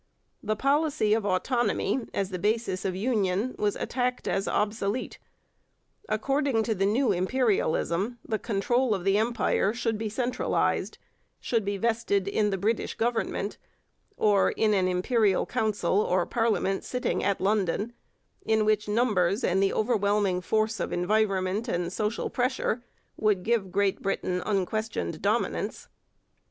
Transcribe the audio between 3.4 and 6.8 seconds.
was attacked as obsolete. According to